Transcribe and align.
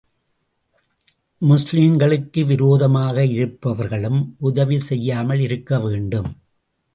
முஸ்லிம்களுக்கு 1.41 2.45
விரோதமாக 2.45 3.25
இருப்பவர்களும் 3.25 4.35
உதவி 4.39 4.79
செய்யாமல் 4.79 5.39
இருக்க 5.39 5.79
வேண்டும். 5.79 6.31